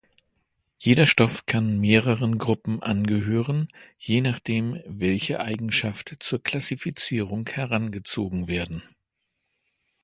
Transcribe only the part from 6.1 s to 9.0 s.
zur Klassifizierung herangezogen werden.